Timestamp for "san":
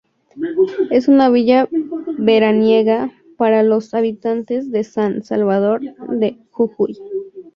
4.83-5.21